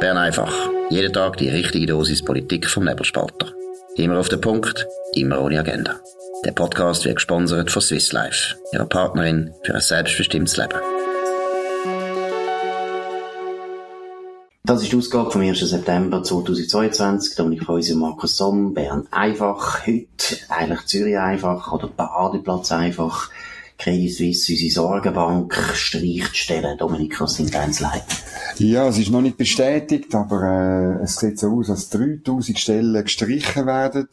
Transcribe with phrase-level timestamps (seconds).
[0.00, 0.54] Bern einfach.
[0.90, 3.52] Jeden Tag die richtige Dosis Politik vom Nebelspalter.
[3.96, 5.96] Immer auf den Punkt, immer ohne Agenda.
[6.44, 10.78] Der Podcast wird gesponsert von Swiss Life, ihrer Partnerin für ein selbstbestimmtes Leben.
[14.62, 15.58] Das ist die Ausgabe vom 1.
[15.58, 17.34] September 2022.
[17.34, 18.74] Dominik Häuser und Markus Somm.
[18.74, 19.84] Bern einfach.
[19.84, 23.30] Heute eigentlich Zürich einfach oder Badeplatz einfach.
[23.78, 26.76] Credit Suisse, unsere Sorgenbank, streicht Stellen.
[26.76, 28.02] Dominik, was sind dein Leid?
[28.58, 33.04] Ja, es ist noch nicht bestätigt, aber äh, es sieht so aus, als 3000 Stellen
[33.04, 34.08] gestrichen werden.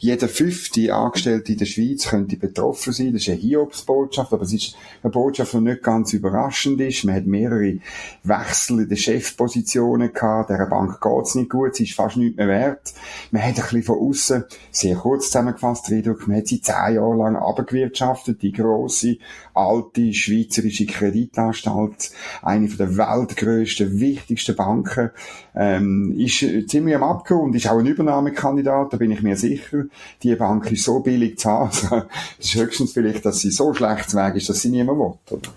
[0.00, 3.12] Jeder fünfte Angestellte in der Schweiz könnte betroffen sein.
[3.12, 7.02] Das ist eine Hiobsbotschaft, aber es ist eine Botschaft, die nicht ganz überraschend ist.
[7.02, 7.78] Man hat mehrere
[8.22, 10.50] Wechsel in den Chefpositionen gehabt.
[10.50, 12.94] Der Bank geht's nicht gut, sie ist fast nicht mehr wert.
[13.32, 16.94] Man hat ein bisschen von außen, sehr kurz zusammengefasst, den Eindruck, man hat sie zehn
[16.94, 19.18] Jahre lang abgewirtschaftet, die grosse,
[19.52, 25.10] alte schweizerische Kreditanstalt, eine von der weltgrößten wichtigsten Banken,
[25.56, 29.87] ähm, ist ziemlich am Abgrund, ist auch ein Übernahmekandidat, da bin ich mir sicher.
[30.22, 31.70] Die Bank ist so billig zu haben,
[32.38, 35.50] es ist höchstens vielleicht, dass sie so schlecht weg ist, dass sie niemand will, oder?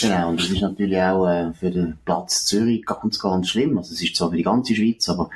[0.00, 3.76] Genau, und das ist natürlich auch äh, für den Platz Zürich ganz, ganz schlimm.
[3.76, 5.30] Also es ist zwar für die ganze Schweiz, aber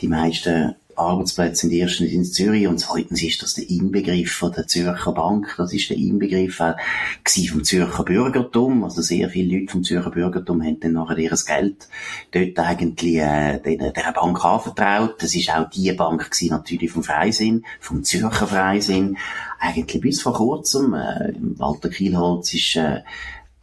[0.00, 4.66] die meisten Arbeitsplätze sind erstens in Zürich und zweitens ist das der Inbegriff von der
[4.66, 5.54] Zürcher Bank.
[5.56, 6.76] Das ist der Inbegriff auch
[7.50, 8.84] vom Zürcher Bürgertum.
[8.84, 11.88] Also sehr viele Leute vom Zürcher Bürgertum haben dann nachher ihr Geld
[12.32, 15.22] dort eigentlich äh, dieser Bank anvertraut.
[15.22, 19.16] Das ist auch die Bank gewesen, natürlich vom Freisinn, vom Zürcher Freisinn.
[19.58, 20.94] Eigentlich bis vor kurzem.
[20.94, 23.00] Äh, Walter Kielholz ist äh,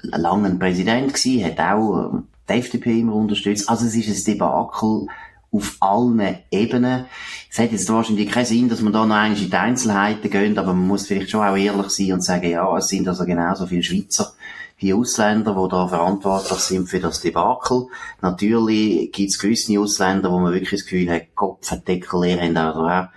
[0.02, 2.17] lange Präsident gewesen, hat auch äh,
[2.49, 3.69] die FDP immer unterstützt.
[3.69, 5.08] Also es ist ein Debakel
[5.52, 7.06] auf allen Ebenen.
[7.50, 10.58] Es hat jetzt wahrscheinlich keinen Sinn, dass man da noch einmal in die Einzelheiten geht,
[10.58, 13.66] aber man muss vielleicht schon auch ehrlich sein und sagen, ja, es sind also genauso
[13.66, 14.34] viele Schweizer
[14.80, 17.88] wie Ausländer, die da verantwortlich sind für das Debakel.
[18.22, 22.58] Natürlich gibt es gewisse Ausländer, wo man wirklich das Gefühl hat, Kopf, Deckel leer haben
[22.58, 23.08] auch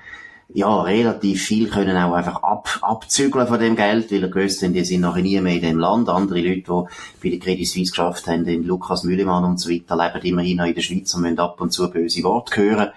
[0.52, 4.72] ja, relativ viel können auch einfach ab, abzügeln von dem Geld, weil er gewusst haben,
[4.72, 6.08] die sind nachher nie mehr in dem Land.
[6.08, 9.96] Andere Leute, die bei der Credit Suisse geschafft haben, den Lukas Müllemann und so weiter,
[9.96, 12.90] leben immerhin noch in der Schweiz und müssen ab und zu böse Worte hören.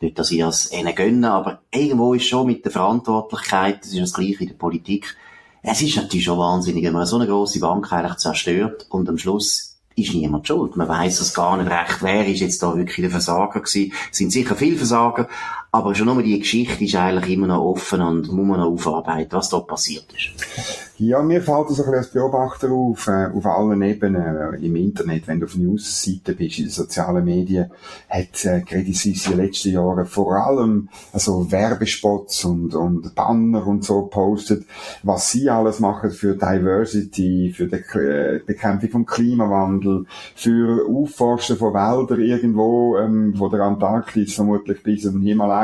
[0.00, 4.00] Nicht, dass ich das ihnen gönne, aber irgendwo ist schon mit der Verantwortlichkeit, das ist
[4.00, 5.16] das Gleiche in der Politik.
[5.62, 9.18] Es ist natürlich schon wahnsinnig, wenn man so eine grosse Bank eigentlich zerstört und am
[9.18, 10.76] Schluss ist niemand schuld.
[10.76, 13.92] Man weiß es gar nicht recht, wer ist jetzt da wirklich der Versager gewesen.
[14.10, 15.28] Es sind sicher viele Versager,
[15.74, 19.32] aber schon nur die Geschichte ist eigentlich immer noch offen und muss man noch aufarbeiten,
[19.32, 20.84] was dort passiert ist.
[20.96, 25.26] Ja, mir fällt das ein bisschen als Beobachter auf, äh, auf allen Ebenen im Internet.
[25.26, 27.72] Wenn du auf News-Seiten bist, in den sozialen Medien,
[28.08, 33.66] hat äh, Credit Suisse in den letzten Jahren vor allem also Werbespots und, und Banner
[33.66, 34.64] und so postet,
[35.02, 41.74] was sie alles machen für Diversity, für die äh, Bekämpfung vom Klimawandel, für Aufforsten von
[41.74, 45.63] Wäldern irgendwo, ähm, von der Antarktis vermutlich bis zum Himalaya.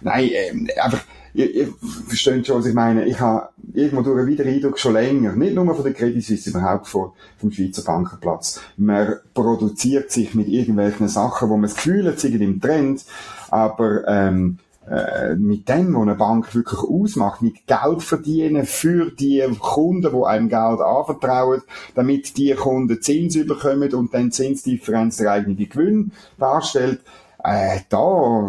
[0.00, 1.74] Nein, ähm, einfach ihr, ihr
[2.06, 3.06] versteht schon, was ich meine.
[3.06, 6.88] Ich habe irgendwo durch wieder Eindruck schon länger, nicht nur von der Credit Suisse, überhaupt
[6.88, 8.60] von, vom Schweizer Bankenplatz.
[8.76, 13.04] Man produziert sich mit irgendwelchen Sachen, wo man das Gefühl hat, sie sind im Trend,
[13.50, 14.58] aber, ähm,
[14.90, 20.24] äh, mit dem, was eine Bank wirklich ausmacht, mit Geld verdienen für die Kunden, die
[20.24, 21.60] einem Geld anvertrauen,
[21.94, 27.00] damit die Kunden Zins bekommen und dann Zinsdifferenz der eigene Gewinn darstellt,
[27.44, 27.98] äh, da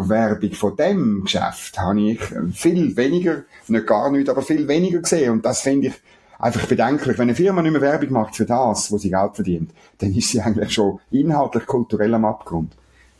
[0.08, 2.20] Werbung von dem Geschäft habe ich
[2.54, 5.32] viel weniger, nicht gar nicht, aber viel weniger gesehen.
[5.32, 5.94] Und das finde ich
[6.38, 7.18] einfach bedenklich.
[7.18, 10.30] Wenn eine Firma nicht mehr Werbung macht für das, wo sie Geld verdient, dann ist
[10.30, 12.72] sie eigentlich schon inhaltlich kulturell am Abgrund.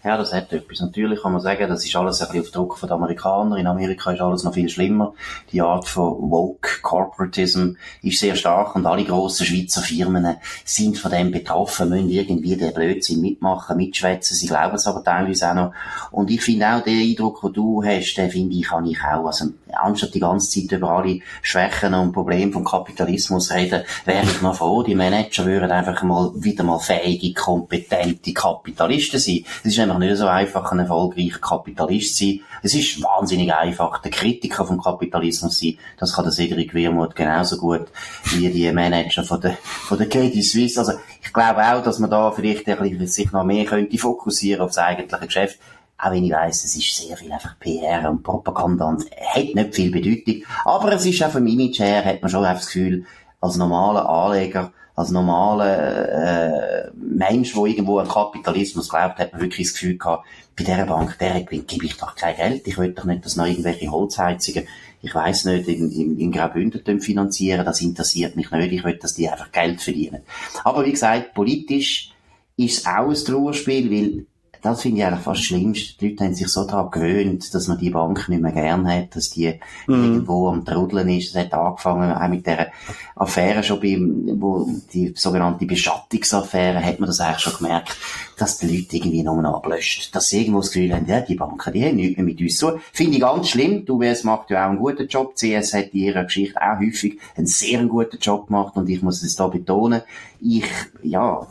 [0.03, 0.81] Ja, das hat etwas.
[0.81, 3.59] Natürlich kann man sagen, das ist alles ein bisschen auf Druck von den Amerikanern.
[3.59, 5.12] In Amerika ist alles noch viel schlimmer.
[5.53, 11.10] Die Art von Woke Corporatism ist sehr stark und alle grossen Schweizer Firmen sind von
[11.10, 14.39] dem betroffen, müssen irgendwie den Blödsinn mitmachen, mitschwätzen.
[14.39, 15.72] Sie glauben es aber teilweise auch noch.
[16.12, 19.27] Und ich finde auch den Eindruck, den du hast, den finde ich, kann ich auch.
[19.27, 24.41] Also, anstatt die ganze Zeit über alle Schwächen und Probleme vom Kapitalismus reden, wäre ich
[24.41, 29.45] noch froh, die Manager würden einfach mal, wieder mal fähige, kompetente Kapitalisten sein.
[29.63, 32.41] Das ist nämlich nicht so einfach, ein erfolgreicher Kapitalist sein.
[32.63, 35.78] Es ist wahnsinnig einfach, der Kritiker vom Kapitalismus sein.
[35.98, 37.87] Das kann der Cedric Wirmuth genauso gut
[38.33, 40.78] wie die Manager von der, von der Credit Suisse.
[40.78, 40.92] Also,
[41.22, 44.71] ich glaube auch, dass man da vielleicht ein bisschen sich noch mehr könnte fokussieren auf
[44.71, 45.59] das eigentliche Geschäft.
[45.98, 49.75] Auch wenn ich weiss, es ist sehr viel einfach PR und Propaganda und hat nicht
[49.75, 50.45] viel Bedeutung.
[50.65, 53.04] Aber es ist auch vom Image her, hat man schon das Gefühl,
[53.41, 59.68] als normaler Anleger, als normaler äh, Mensch, der irgendwo an Kapitalismus glaubt, hat man wirklich
[59.68, 60.26] das Gefühl gehabt,
[60.56, 62.66] bei dieser Bank, der gebe ich doch kein Geld.
[62.66, 64.68] Ich will doch nicht, dass noch irgendwelche Holzheizungen,
[65.02, 67.64] ich weiß nicht, in, in, in Graubünden finanzieren.
[67.64, 68.72] Das interessiert mich nicht.
[68.72, 70.22] Ich will, dass die einfach Geld verdienen.
[70.64, 72.12] Aber wie gesagt, politisch
[72.58, 74.26] ist es auch ein Trauerspiel, weil
[74.62, 75.98] das finde ich eigentlich fast das Schlimmste.
[75.98, 79.16] Die Leute haben sich so daran gewöhnt, dass man die Bank nicht mehr gern hat,
[79.16, 79.92] dass die mm.
[79.92, 81.34] irgendwo am Trudeln ist.
[81.34, 82.72] Es hat angefangen auch mit der
[83.16, 87.97] Affäre schon beim, wo die sogenannte Beschattungsaffäre, hat man das eigentlich schon gemerkt,
[88.36, 90.15] dass die Leute irgendwie nochmal ablöscht.
[90.15, 92.57] Dass sie irgendwo das Gefühl haben, ja, die Banken, die haben nichts mehr mit uns
[92.57, 92.78] zu.
[92.92, 93.84] Finde ich ganz schlimm.
[93.84, 95.34] Die UBS macht ja auch einen guten Job.
[95.36, 99.22] CS hat in ihrer Geschichte auch häufig einen sehr guten Job gemacht und ich muss
[99.22, 100.03] es da betonen.
[100.41, 100.65] Ich,
[101.03, 101.47] ja,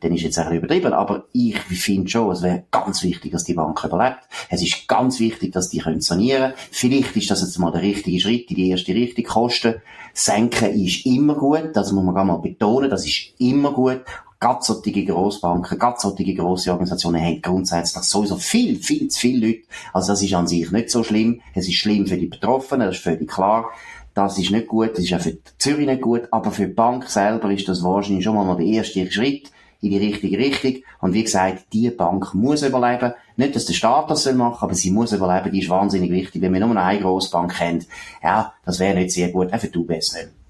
[0.00, 3.44] dann ist jetzt ein bisschen übertrieben, aber ich finde schon, es wäre ganz wichtig, dass
[3.44, 4.20] die Bank überlebt.
[4.48, 8.20] Es ist ganz wichtig, dass die können sanieren Vielleicht ist das jetzt mal der richtige
[8.20, 9.24] Schritt in die erste Richtung.
[9.24, 9.74] Kosten
[10.12, 14.02] senken ist immer gut, das muss man gar mal betonen, das ist immer gut.
[14.40, 19.62] Ganz solche Grossbanken, ganz solche grosse Organisationen haben grundsätzlich sowieso viel, viel zu viele Leute.
[19.92, 21.40] Also das ist an sich nicht so schlimm.
[21.54, 23.70] Es ist schlimm für die Betroffenen, das ist völlig klar.
[24.14, 27.08] Das ist nicht gut, das ist auch für Zürich nicht gut, aber für die Bank
[27.08, 29.50] selber ist das wahrscheinlich schon mal der erste Schritt
[29.82, 30.82] in die richtige Richtung.
[31.00, 33.12] Und wie gesagt, die Bank muss überleben.
[33.36, 35.52] Nicht, dass der Staat das soll machen, aber sie muss überleben.
[35.52, 36.40] Die ist wahnsinnig wichtig.
[36.40, 37.84] Wenn wir nur noch eine Grossbank haben,
[38.22, 39.52] ja, das wäre nicht sehr gut.
[39.52, 40.41] Auch für die UBS nicht.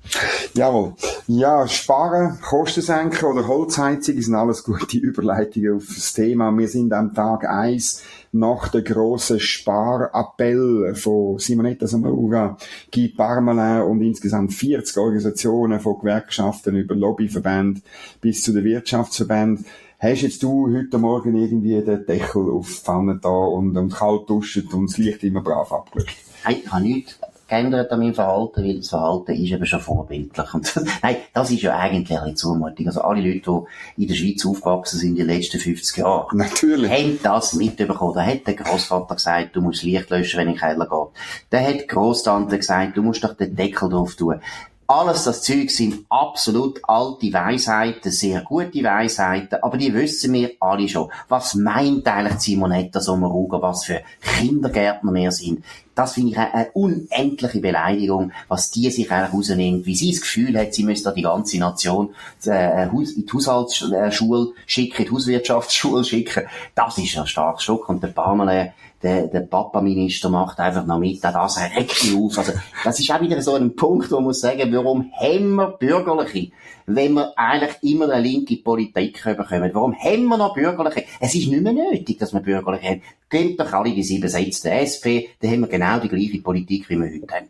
[0.55, 0.95] Jawohl.
[1.29, 6.57] Ja, Sparen, Kosten senken oder Holzheizung sind alles gute Überleitungen auf das Thema.
[6.57, 8.03] Wir sind am Tag eins
[8.33, 12.57] nach der grossen Sparappell von Simonetta Sommaruga,
[12.93, 17.81] Guy Parmelin und insgesamt 40 Organisationen von Gewerkschaften über Lobbyverbände
[18.21, 19.65] bis zu den Wirtschaftsverbänden.
[19.99, 24.29] Hast jetzt du heute Morgen irgendwie den Deckel auf die Pfanne da und, und kalt
[24.29, 26.11] duschen und das Licht immer brav abgelöst?
[26.45, 27.19] Nein, ich habe nichts
[27.53, 30.55] geändert an meinem Verhalten, weil das Verhalten ist eben schon vorbildlich.
[30.55, 32.87] Und nein, das ist ja eigentlich eine Zumutung.
[32.87, 33.67] Also alle Leute,
[33.97, 36.91] die in der Schweiz aufgewachsen sind in den letzten 50 Jahren, Natürlich.
[36.91, 38.15] haben das mitbekommen.
[38.15, 41.23] Da hat der Großvater gesagt, du musst Licht löschen, wenn in den Keller geht.
[41.51, 44.41] Da hat die Großtante gesagt, du musst doch den Deckel drauf tun.
[44.87, 50.87] Alles das Zeug sind absolut alte Weisheiten, sehr gute Weisheiten, aber die wissen wir alle
[50.87, 51.11] schon.
[51.29, 55.65] Was meint eigentlich Simonetta Sommaruga, was für Kindergärtner wir sind?
[55.95, 60.59] Das finde ich eine unendliche Beleidigung, was die sich eigentlich rausnimmt, wie sie das Gefühl
[60.59, 62.15] hat, sie müsste die ganze Nation
[62.47, 66.45] äh, in die Haushaltsschule schicken, in die Hauswirtschaftsschule schicken.
[66.75, 68.71] Das ist ein starkes Stück und der Parmelin
[69.03, 72.39] der, der Papa-Minister macht einfach noch mit, auch das regt mich auf.
[72.39, 72.53] Also,
[72.85, 76.53] das ist auch wieder so ein Punkt, wo man muss sagen, warum haben wir Bürgerliche,
[76.87, 79.71] wenn wir eigentlich immer eine linke Politik bekommen?
[79.73, 81.05] Warum haben wir noch Bürgerliche?
[81.21, 83.03] Es ist nicht mehr nötig, dass wir Bürgerliche haben.
[83.31, 86.89] Geht doch alle die sieben Sitze der SP, dann haben wir genau die gleiche Politik,
[86.91, 87.47] wie wir heute haben.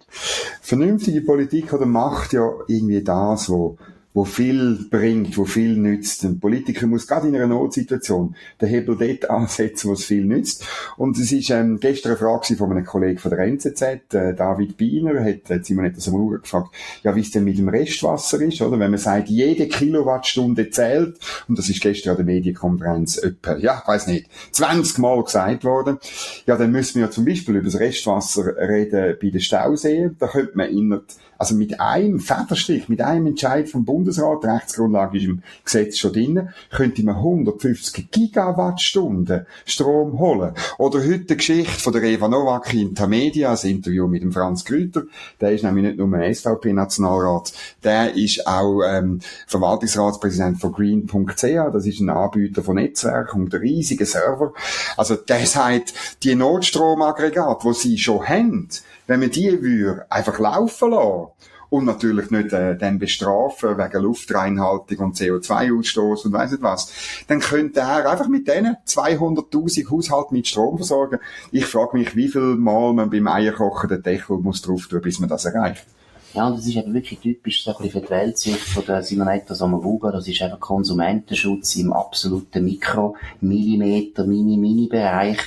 [0.60, 3.76] Vernünftige Politik oder macht ja irgendwie das, was
[4.14, 6.24] wo viel bringt, wo viel nützt.
[6.24, 10.64] Ein Politiker muss gerade in einer Notsituation den Hebel dort ansetzen, wo es viel nützt.
[10.96, 14.76] Und es ist ähm, gestern eine Frage von einem Kollegen von der NZZ, äh, David
[14.76, 18.78] Biener, hat äh, Simonetta Samura gefragt, ja, wie es denn mit dem Restwasser ist, oder?
[18.78, 21.18] Wenn man sagt, jede Kilowattstunde zählt,
[21.48, 25.98] und das ist gestern an der Medienkonferenz etwa, ja, weiß nicht, 20 Mal gesagt worden,
[26.46, 30.16] ja, dann müssen wir ja zum Beispiel über das Restwasser reden bei den Stauseen.
[30.18, 31.00] Da könnte man in
[31.42, 36.48] also mit einem Federstrich, mit einem Entscheid vom Bundesrat, Rechtsgrundlage ist im Gesetz schon drin,
[36.72, 40.54] könnte man 150 Gigawattstunden Strom holen.
[40.78, 44.64] Oder heute die Geschichte von der Eva Nowak in Tamedia, das Interview mit dem Franz
[44.64, 45.04] Grüter.
[45.40, 47.52] Der ist nämlich nicht nur SVP-Nationalrat,
[47.84, 54.06] der ist auch ähm, Verwaltungsratspräsident von Green.ch, das ist ein Anbieter von Netzwerken und riesigen
[54.06, 54.52] Server.
[54.96, 55.94] Also der sagt,
[56.24, 58.68] die Notstromaggregate, die sie schon haben,
[59.06, 61.28] wenn man die würde einfach laufen lassen
[61.72, 66.92] und natürlich nicht äh, dann bestrafen wegen Luftreinhaltung und CO2-Ausstoß und weiss nicht was,
[67.28, 71.18] dann könnte er einfach mit denen 200'000 Haushalten mit Strom versorgen.
[71.50, 75.18] Ich frage mich, wie viel Mal man beim Eierkochen den Deckel muss drauf tun, bis
[75.18, 75.86] man das erreicht.
[76.34, 79.02] Ja, und das ist eben wirklich typisch so ein bisschen für die Weltsicht von der
[79.02, 80.12] Simonetta Sommaruga.
[80.12, 85.38] Das ist einfach Konsumentenschutz im absoluten Mikro-, Millimeter-, Mini-Mini-Bereich.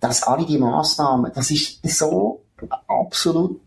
[0.00, 2.42] Dass alle die Massnahmen, das ist so
[2.86, 3.60] absolut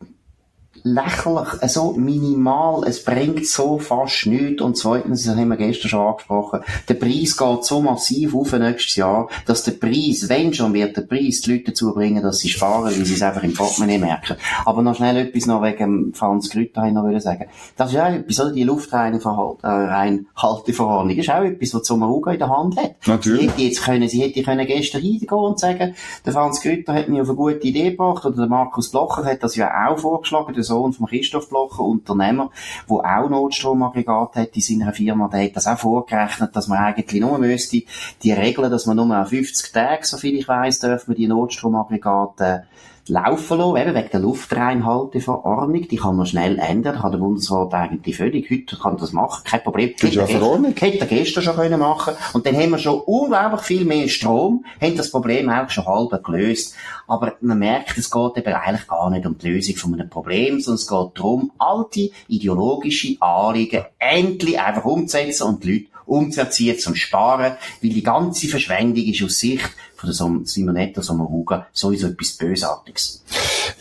[0.83, 4.61] lächerlich, so also minimal, es bringt so fast nichts.
[4.61, 8.97] Und zweitens, das haben wir gestern schon angesprochen, der Preis geht so massiv auf nächstes
[8.97, 12.49] Jahr, dass der Preis, wenn schon, wird der Preis die Leute dazu bringen, dass sie
[12.49, 14.35] sparen, weil sie es einfach im Portemonnaie merken.
[14.65, 17.45] Aber noch schnell etwas noch wegen Franz Grütter noch sagen.
[17.77, 18.51] Das ist auch etwas, oder?
[18.51, 22.95] Die Luftreinhalteverordnung ist auch etwas, was Sommaruga in der Hand hat.
[23.05, 23.41] Natürlich.
[23.41, 27.09] Sie hätte jetzt können, sie hätte können gestern reingehen und sagen, der Franz Grütter hat
[27.09, 30.53] mir auf eine gute Idee gebracht, oder der Markus Blocher hat das ja auch vorgeschlagen,
[30.73, 32.49] Sohn von Christoph Blocher, Unternehmer,
[32.89, 37.21] der auch Notstromaggregat hat in seiner Firma, der hat das auch vorgerechnet, dass man eigentlich
[37.21, 37.83] nur müsste,
[38.23, 41.27] die Regeln, dass man nur an 50 Tage, so viel ich weiss, dürfen wir die
[41.27, 42.63] Notstromaggregate
[43.07, 45.87] laufen lassen, eben wegen der Luftreinhalteverordnung.
[45.87, 46.99] Die kann man schnell ändern.
[46.99, 49.93] Kann der Bundesrat eigentlich völlig, heute kann das machen, kein Problem.
[49.99, 50.73] Das ist ja Verordnung.
[50.77, 54.65] Hätte er gestern schon können machen Und dann haben wir schon unglaublich viel mehr Strom,
[54.81, 56.75] haben das Problem auch schon halb gelöst.
[57.07, 60.61] Aber man merkt, es geht eben eigentlich gar nicht um die Lösung von einem Problem,
[60.61, 66.95] sondern es geht darum, alte ideologische Anliegen endlich einfach umzusetzen und die Leute umzuerziehen, zum
[66.95, 73.23] Sparen, weil die ganze Verschwendung ist aus Sicht von der Simonetta Sommaruga sowieso etwas Bösartiges.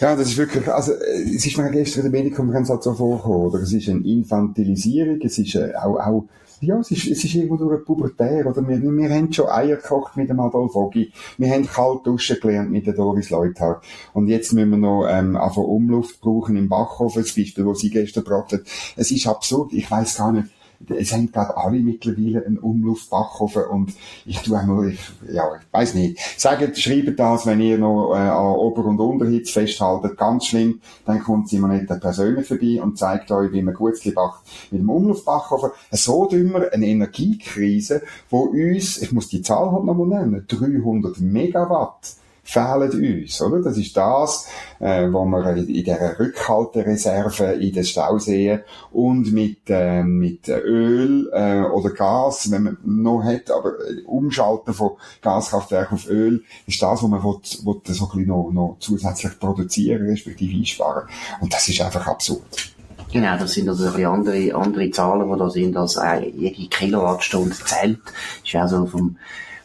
[0.00, 3.49] Ja, das ist wirklich, also, es ist mir gestern in der Medienkonferenz halt so vorgekommen,
[3.49, 3.59] oder?
[3.61, 6.25] Es ist eine Infantilisierung, es ist äh, auch, auch
[6.62, 8.67] ja, es ist, es ist irgendwo durch Pubertär, oder?
[8.67, 11.12] Wir, wir haben schon Eier gekocht mit dem Adolf Ogi.
[11.37, 13.85] Wir haben kalt duschen gelernt mit der Doris Leuthard.
[14.12, 17.91] Und jetzt müssen wir noch, ähm, einfach Umluft brauchen im Bachhofen, das Beispiel, das sie
[17.91, 18.61] gestern gebracht hat.
[18.97, 19.73] Es ist absurd.
[19.73, 20.49] Ich weiß gar nicht,
[20.91, 23.93] es haben, glaube alle mittlerweile einen Umluftbackofen und
[24.27, 26.19] ich tue einmal, ich, ja, ich weiß nicht.
[26.39, 31.21] Sagt, schreibt das, wenn ihr noch äh, an Ober- und Unterhitze festhaltet, ganz schlimm, dann
[31.21, 35.71] kommt Simonetta persönlich vorbei und zeigt euch, wie man Gutzli backt mit dem Umluftbackofen.
[35.91, 42.22] So dümmer eine Energiekrise, wo uns, ich muss die Zahl halt nochmal nennen, 300 Megawatt
[42.43, 43.63] fehlen uns, oder?
[43.63, 44.49] Das ist das,
[44.81, 51.63] äh, was wir in dieser Rückhaltereserve in den Stauseen und mit, äh, mit Öl äh,
[51.63, 57.03] oder Gas, wenn man noch hat, aber äh, umschalten von Gaskraftwerk auf Öl, ist das,
[57.03, 61.09] was man will, will so ein bisschen noch, noch zusätzlich produzieren, respektive einsparen.
[61.41, 62.73] Und das ist einfach absurd.
[63.13, 68.01] Genau, das sind also andere, andere Zahlen, die da sind, als äh, jede Kilowattstunde zählt.
[68.43, 69.19] Ist ja so vom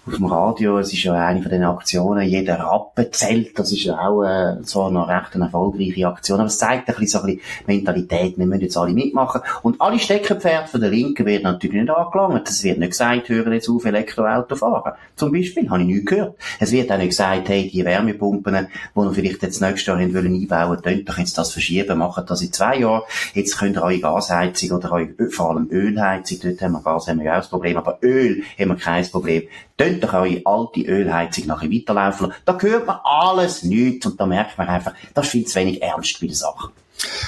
[0.08, 0.80] auf dem Radio.
[0.80, 3.60] Es ist ja eine von den Aktionen, jeder Rappen zählt.
[3.60, 6.40] Das ist ja auch äh, so eine recht eine erfolgreiche Aktion.
[6.40, 8.38] Aber es zeigt ein bisschen so ein bisschen Mentalität.
[8.38, 9.42] Wir müssen jetzt alle mitmachen.
[9.64, 12.50] Und alle Steckenpferde von der Linken werden natürlich nicht angelangt.
[12.50, 14.94] Es wird nicht gesagt, hören jetzt auf Elektroauto fahren.
[15.16, 16.36] Zum Beispiel, habe ich nie gehört.
[16.60, 20.50] Es wird auch nicht gesagt, hey, die Wärmepumpen, die wir vielleicht jetzt nächstes Jahr einbauen
[20.50, 23.04] wollen, doch jetzt das verschieben, macht das in zwei Jahren.
[23.34, 27.20] Jetzt könnt ihr eure Gasheizung oder eure, vor allem Ölheizung, dort haben wir Gas, haben
[27.20, 29.44] wir ja auch das Problem, aber Öl haben wir kein Problem.
[30.00, 32.42] Könnt doch eure alte Ölheizung nachher weiterlaufen lassen.
[32.46, 35.82] Da hört man alles nichts und da merkt man einfach, das ist viel zu wenig
[35.82, 36.70] ernst bei der Sache.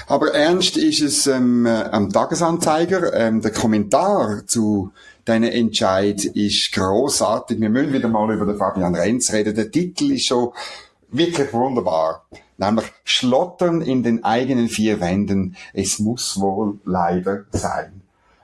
[0.08, 3.14] Aber ernst ist es ähm, äh, am Tagesanzeiger.
[3.14, 4.92] Ähm, der Kommentar zu
[5.26, 7.60] deinem Entscheid ist großartig.
[7.60, 9.56] Wir müssen wieder mal über den Fabian Renz reden.
[9.56, 10.50] Der Titel ist schon
[11.10, 12.26] wirklich wunderbar.
[12.58, 15.56] Nämlich Schlottern in den eigenen vier Wänden.
[15.74, 18.02] Es muss wohl leider sein.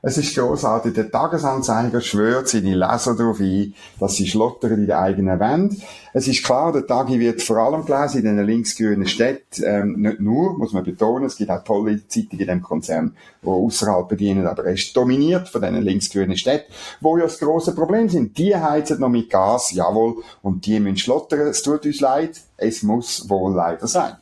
[0.07, 0.93] Es ist großartig.
[0.93, 5.81] Der Tagesanzeiger schwört seine Leser darauf ein, dass sie schlottern in der eigenen Wand.
[6.13, 9.63] Es ist klar, der Tagi wird vor allem gelesen in den linksgrünen Städten.
[9.65, 13.47] Ähm, nicht nur, muss man betonen, es gibt auch tolle Zeitungen in dem Konzern, die
[13.47, 16.71] außerhalb bedienen, aber er ist dominiert von diesen linksgrünen Städten,
[17.01, 18.37] wo ja das grosse Problem sind.
[18.37, 21.47] Die heizen noch mit Gas, jawohl, und die müssen schlottern.
[21.47, 24.17] Es tut uns leid, es muss wohl leider sein.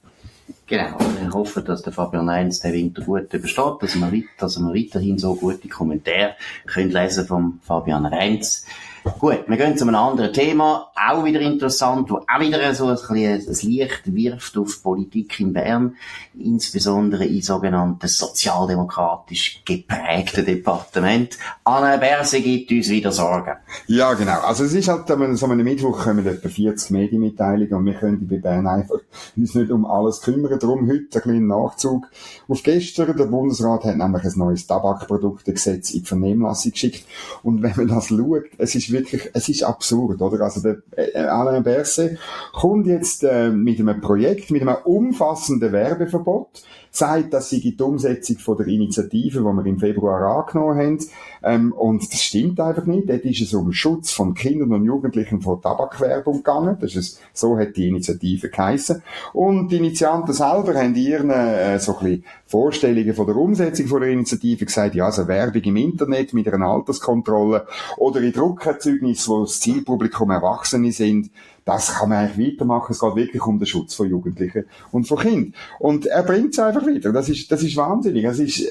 [0.65, 4.73] Genau, wir hoffen, dass der Fabian Eins den Winter gut übersteht, dass wir, dass wir
[4.73, 8.65] weiterhin so gute Kommentare können lesen vom Fabian Reins.
[9.03, 12.97] Gut, wir gehen zu einem anderen Thema, auch wieder interessant, wo auch wieder so ein,
[12.97, 15.97] ein Licht wirft auf Politik in Bern,
[16.39, 21.37] insbesondere in sogenannten sozialdemokratisch geprägten Departement.
[21.65, 23.57] Anne Berse gibt uns wieder Sorgen.
[23.87, 24.39] Ja, genau.
[24.39, 28.37] Also es ist halt, so einem Mittwoch kommen etwa 40 Medienmitteilungen und wir können bei
[28.37, 28.99] Bern einfach
[29.35, 30.57] uns nicht um alles kümmern.
[30.57, 32.07] Darum heute ein kleiner Nachzug
[32.47, 33.17] auf gestern.
[33.17, 37.05] Der Bundesrat hat nämlich ein neues Tabakproduktegesetz in die Vernehmlassung geschickt
[37.43, 40.41] und wenn man das schaut, es ist wirklich, es ist absurd, oder?
[40.43, 42.17] Also der äh, Alain Berset
[42.53, 48.37] kommt jetzt äh, mit einem Projekt, mit einem umfassenden Werbeverbot, sagt, das sei die Umsetzung
[48.37, 50.99] von der Initiative, die wir im Februar angenommen haben.
[51.43, 53.09] Ähm, und das stimmt einfach nicht.
[53.09, 56.77] Dort ist es um Schutz von Kindern und Jugendlichen vor Tabakwerbung gegangen.
[56.79, 59.01] Das ist, so hat die Initiative geheissen.
[59.33, 64.01] Und die Initianten selber haben ihren äh, so ein bisschen Vorstellungen von der Umsetzung von
[64.01, 67.65] der Initiative gesagt, ja, also Werbung im Internet mit einer Alterskontrolle
[67.97, 71.31] oder in Druckerzeugnis, wo das Zielpublikum Erwachsene sind,
[71.65, 72.91] das kann man eigentlich weitermachen.
[72.91, 75.55] Es geht wirklich um den Schutz von Jugendlichen und von Kindern.
[75.79, 77.11] Und er bringt es einfach wieder.
[77.11, 78.23] Das ist, das ist wahnsinnig.
[78.23, 78.63] Das ist,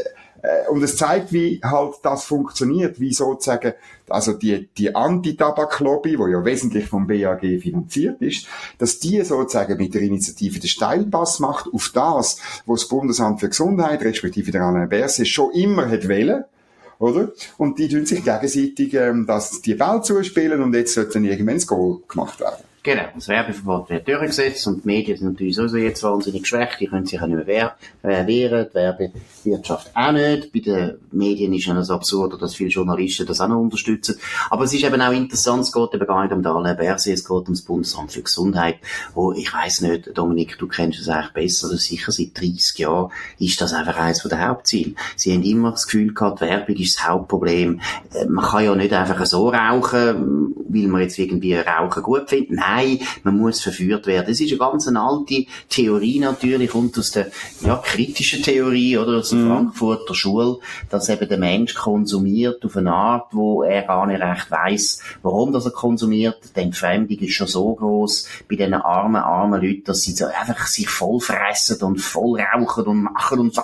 [0.43, 3.75] äh, und es zeigt, wie halt das funktioniert, wie sozusagen,
[4.09, 8.47] also die, die Anti-Tabak-Lobby, die ja wesentlich vom BAG finanziert ist,
[8.79, 13.49] dass die sozusagen mit der Initiative den Steilpass macht auf das, was das Bundesamt für
[13.49, 16.45] Gesundheit, respektive der Alain Berset, schon immer hat wollen,
[16.99, 17.33] oder?
[17.59, 21.67] Und die tun sich gegenseitig ähm, das, die Ball zuspielen und jetzt sollte irgendwann das
[21.67, 22.65] Goal gemacht werden.
[22.85, 26.89] Genau, das Werbeverbot wird durchgesetzt und die Medien sind natürlich sowieso jetzt wahnsinnig geschwächt, die
[26.89, 30.53] können sich ja nicht mehr wehren, die Werbewirtschaft auch nicht.
[30.53, 34.17] Bei den Medien ist ja das absurd, dass viele Journalisten das auch noch unterstützen.
[34.51, 37.15] Aber es ist eben auch interessant, es geht eben gar nicht um den Alain Berset,
[37.15, 38.79] es geht um das Bundesamt für Gesundheit,
[39.15, 43.13] wo, ich weiss nicht, Dominik, du kennst es eigentlich besser, also sicher seit 30 Jahren
[43.39, 44.95] ist das einfach eines der Hauptziele.
[45.15, 47.81] Sie haben immer das Gefühl gehabt, Werbung ist das Hauptproblem.
[48.13, 52.51] Äh, man kann ja nicht einfach so rauchen, weil man jetzt irgendwie Rauchen gut findet.
[52.51, 54.27] Nein, nein, man muss verführt werden.
[54.29, 57.29] Das ist eine ganz eine alte Theorie natürlich, kommt aus der
[57.61, 59.49] ja, kritischen Theorie oder aus der mm.
[59.49, 60.59] Frankfurter Schule,
[60.91, 65.53] dass eben der Mensch konsumiert auf eine Art, wo er gar nicht recht weiß, warum
[65.53, 66.39] das er konsumiert.
[66.57, 70.67] Die Entfremdung ist schon so groß bei diesen armen, armen Leuten, dass sie so einfach
[70.67, 73.63] sich voll fressen und voll rauchen und machen und so.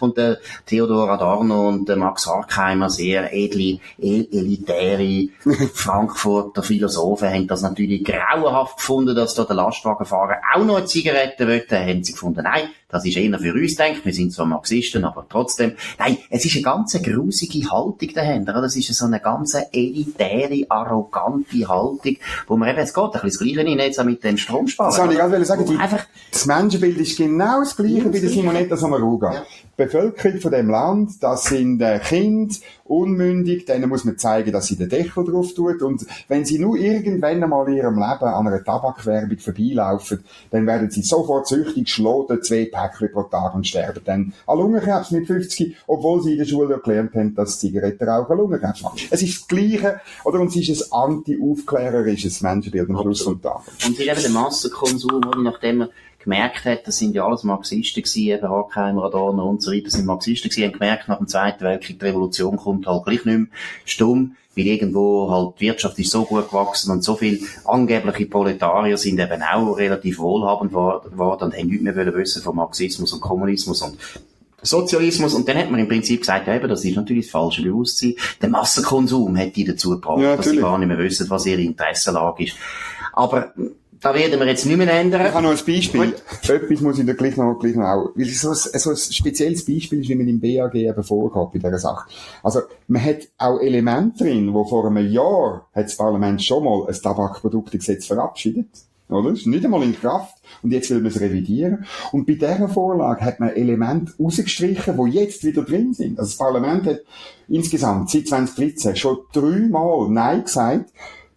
[0.00, 5.28] Und der Theodor Adorno und der Max Horkheimer, sehr edle, elitäre
[5.74, 10.86] Frankfurter Philosophen, haben das natürlich grau grauenhaft gefunden, dass da der Lastwagenfahrer auch noch eine
[10.86, 11.78] Zigarette wollte.
[11.78, 14.04] Haben sie gefunden, nein, das ist eher für uns denkt.
[14.04, 15.72] Wir sind zwar Marxisten, aber trotzdem.
[15.98, 18.52] Nein, es ist eine ganz grusige Haltung dahinter.
[18.52, 23.28] Das ist so eine ganz elitäre, arrogante Haltung, wo man eben, es geht ein bisschen
[23.28, 24.92] das Gleiche in, jetzt auch mit den Stromsparen.
[24.92, 25.66] Das wollte ich gerade sagen.
[25.66, 29.34] Die, einfach, das Menschenbild ist genau das Gleiche wie der Simonetta Sommaruga.
[29.34, 29.42] Ja.
[29.76, 34.76] Bevölkerung von dem Land, das sind äh, Kinder, unmündig, denen muss man zeigen, dass sie
[34.76, 35.82] den Deckel drauf tut.
[35.82, 40.22] Und wenn sie nur irgendwann einmal in ihrem Leben an einer Tabakwerbung vorbeilaufen,
[40.52, 45.10] dann werden sie sofort süchtig, schloten zwei Päckchen pro Tag und sterben dann an Lungenkrebs
[45.10, 49.08] mit 50, obwohl sie in der Schule gelernt haben, dass Zigarettenrauchen Lungenkrebs macht.
[49.10, 50.40] Es ist das Gleiche, oder?
[50.40, 53.62] Und es ist ein anti-aufklärerisches Menschenbild am Schluss vom Tag.
[53.86, 55.38] Und eben der Massenkonsum, oder?
[55.38, 55.88] Nachdem man
[56.24, 60.06] gemerkt hat, das sind ja alles Marxisten gewesen, eben Horkheimer, Adorno und so weiter, sind
[60.06, 63.46] Marxisten gewesen, haben gemerkt, nach dem Zweiten Weltkrieg, die Revolution kommt halt gleich nicht mehr
[63.84, 68.96] stumm, weil irgendwo halt die Wirtschaft ist so gut gewachsen und so viele angebliche Proletarier
[68.96, 73.82] sind eben auch relativ wohlhabend geworden und haben nichts mehr wissen von Marxismus und Kommunismus
[73.82, 73.98] und
[74.64, 75.34] Sozialismus.
[75.34, 78.14] Und dann hat man im Prinzip gesagt, ja, eben, das ist natürlich das falsche Bewusstsein.
[78.40, 81.60] Der Massenkonsum hat die dazu gebracht, ja, dass sie gar nicht mehr wissen, was ihre
[81.60, 82.56] Interessenlage ist.
[83.12, 83.52] Aber
[84.04, 85.26] da werden wir jetzt nicht mehr ändern.
[85.26, 86.12] Ich habe noch ein Beispiel.
[86.12, 86.50] Gut.
[86.50, 89.64] Etwas muss ich da gleich noch, gleich noch auch, weil so ein, so ein spezielles
[89.64, 92.10] Beispiel ist, wie man im BAG eben vorgeht bei dieser Sache.
[92.42, 96.86] Also, man hat auch Elemente drin, wo vor einem Jahr hat das Parlament schon mal
[96.86, 98.68] ein Tabakproduktegesetz verabschiedet.
[99.08, 99.30] Oder?
[99.30, 100.36] Das ist nicht einmal in Kraft.
[100.62, 101.86] Und jetzt will man es revidieren.
[102.12, 106.18] Und bei dieser Vorlage hat man Elemente rausgestrichen, die jetzt wieder drin sind.
[106.18, 107.00] Also das Parlament hat
[107.48, 110.90] insgesamt seit 2013 schon dreimal Nein gesagt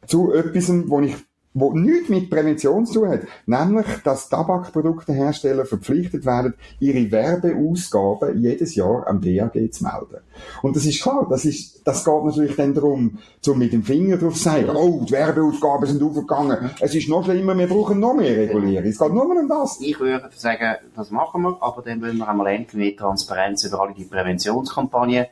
[0.06, 1.16] zu etwas, wo ich
[1.60, 3.22] wo nichts mit Prävention zu tun hat.
[3.46, 10.22] Nämlich, dass Tabakproduktehersteller verpflichtet werden, ihre Werbeausgaben jedes Jahr am BAG zu melden.
[10.62, 14.18] Und das ist klar, das ist, das geht natürlich dann darum, zum mit dem Finger
[14.18, 16.70] drauf zu sagen, oh, die Werbeausgaben sind aufgegangen.
[16.80, 18.88] Es ist noch schlimmer, wir brauchen noch mehr Regulierung.
[18.88, 19.80] Es geht nur um das.
[19.82, 23.82] Ich würde sagen, das machen wir, aber dann wollen wir einmal endlich mehr Transparenz über
[23.82, 25.26] alle die Präventionskampagnen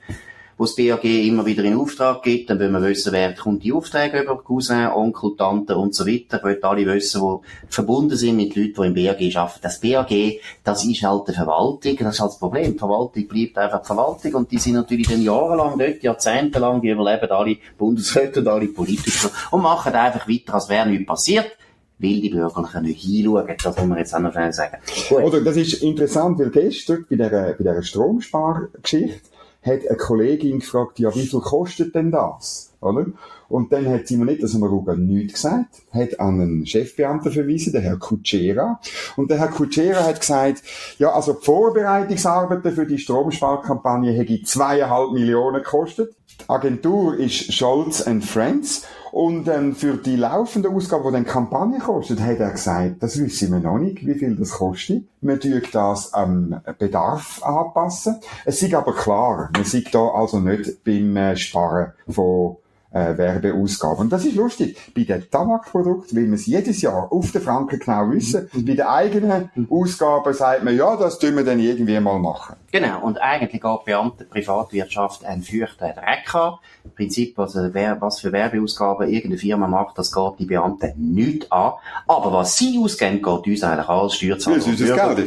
[0.57, 2.49] wo das BAG immer wieder in Auftrag gibt.
[2.49, 6.41] Dann wollen wir wissen, wer kommt die Aufträge über, Cousin, Onkel, Tante und so weiter.
[6.43, 9.59] Wollen alle wissen, die verbunden sind mit Leuten, die im BAG arbeiten.
[9.61, 12.73] Das BAG, das ist halt die Verwaltung, das ist halt das Problem.
[12.73, 16.89] Die Verwaltung bleibt einfach die Verwaltung und die sind natürlich dann jahrelang dort, jahrzehntelang, die
[16.89, 21.51] überleben alle Bundesräte und alle Politiker und machen einfach weiter, als wäre nichts passiert
[21.97, 23.55] weil die Bürger nicht hinschauen.
[23.63, 24.77] Das muss man jetzt auch noch schnell sagen.
[25.09, 25.23] Gut.
[25.23, 29.21] Oder das ist interessant, weil gestern bei dieser, bei dieser Stromspargeschichte
[29.65, 32.71] hat eine Kollegin gefragt, ja, wie viel kostet denn das?
[32.81, 33.07] Oder?
[33.49, 38.79] Und dann hat Simonetta Sommaruga nichts gesagt, hat an einen Chefbeamten verwiesen, den Herr Kutschera.
[39.15, 40.63] Und der Herr Kutschera hat gesagt,
[40.97, 46.15] ja, also die Vorbereitungsarbeiten für die Stromsparkampagne hätte zweieinhalb Millionen gekostet.
[46.47, 52.39] Agentur ist Scholz Friends und ähm, für die laufende Ausgabe, die dann Kampagne kostet, hat
[52.39, 55.05] er gesagt, das wissen wir noch nicht, wie viel das kostet.
[55.21, 58.17] Wir tun das am Bedarf anpassen.
[58.43, 62.57] Es ist aber klar, man sieht da also nicht beim äh, Sparen von
[62.91, 63.99] äh, Werbeausgaben.
[63.99, 64.77] Und das ist lustig.
[64.95, 68.49] Bei den Tabakprodukten will man es jedes Jahr auf den Franken genau wissen.
[68.53, 68.65] Mhm.
[68.65, 72.55] Bei den eigenen Ausgaben sagt man, ja, das tun wir dann irgendwie mal machen.
[72.71, 73.01] Genau.
[73.01, 76.55] Und eigentlich geht Beamte Privatwirtschaft ein fürchten Dreck an.
[76.83, 81.51] Im Prinzip, also, wer, was für Werbeausgaben irgendeine Firma macht, das geht die Beamten nicht
[81.51, 81.73] an.
[82.07, 84.57] Aber was sie ausgeben, geht uns eigentlich als Steuerzahler.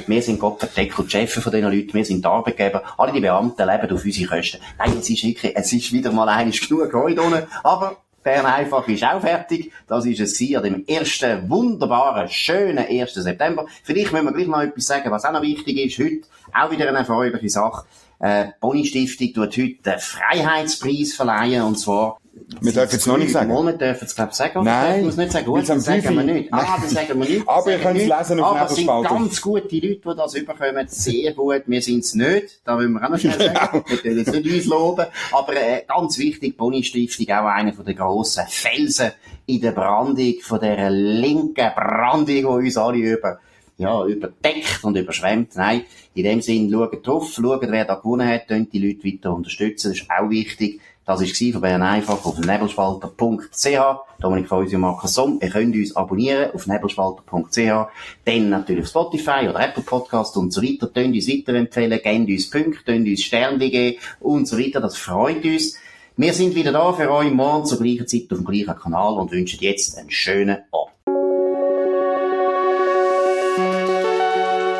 [0.07, 2.83] Wir sind Gott verdeckelt Chefs von diesen Leuten, wir sind die Arbeitgeber.
[2.97, 4.59] Alle die Beamten leben auf unsere Kosten.
[4.79, 7.23] Nein, es ist wirklich, es ist wieder mal eines genug Freude
[7.62, 9.73] aber Bern einfach ist auch fertig.
[9.87, 13.14] Das ist es an dem ersten wunderbaren, schönen 1.
[13.14, 13.66] September.
[13.85, 15.99] Vielleicht müssen wir gleich noch etwas sagen, was auch noch wichtig ist.
[15.99, 17.87] Heute auch wieder eine erfreuliche Sache.
[18.20, 22.18] Äh, Boni Stiftung tut heute den Freiheitspreis verleihen, und zwar
[22.61, 23.50] wir dürfen es noch nicht sagen.
[23.50, 24.64] Wir dürfen es, glaube ich, sagen.
[24.64, 25.02] Nein.
[25.02, 25.46] Wir es nicht sagen.
[25.46, 26.52] Gut, das sagen wir nicht.
[26.52, 27.48] Ah, das sagen wir nicht.
[27.48, 30.88] Aber ihr könnt es lesen auf Aber es sind ganz gute Leute, die das überkommen.
[30.88, 31.62] Sehr gut.
[31.66, 32.61] Wir sind es nicht.
[32.64, 33.85] Da wollen wir auch noch schnell sagen.
[33.87, 35.07] wir können jetzt nicht uns loben.
[35.33, 39.12] Aber äh, ganz wichtig, Boni Stiftung, auch einer der grossen Felsen
[39.46, 43.38] in der Brandung, von dieser linken Brandung, die uns alle über
[43.79, 45.57] ja, überdeckt und überschwemmt.
[45.57, 49.33] Nein, in dem Sinn, schaut drauf, schaut, wer da gewonnen hat, könnt die Leute weiter
[49.33, 49.93] unterstützen.
[49.93, 50.81] Das ist auch wichtig.
[51.07, 54.21] Das war von Bern einfach auf nebelspalter.ch.
[54.21, 55.38] Dominik Feusi und Markus Somm.
[55.41, 57.88] Ihr könnt uns abonnieren auf nebelspalter.ch.
[58.27, 60.91] Dann natürlich Spotify oder Apple Podcast und so weiter.
[60.93, 64.81] Könnt uns weiterempfehlen, gebt uns Punkte, könnt uns Sterne geben und so weiter.
[64.81, 65.79] Das freut uns.
[66.19, 69.31] Wir sind wieder da für euch morgen zur gleichen Zeit auf dem gleichen Kanal und
[69.31, 70.97] wünschen jetzt einen schönen Abend.